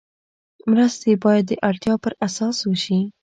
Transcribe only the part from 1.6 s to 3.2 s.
اړتیا پر اساس وشي.